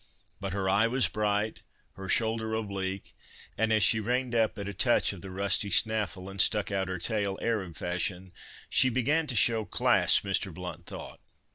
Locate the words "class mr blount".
9.63-10.87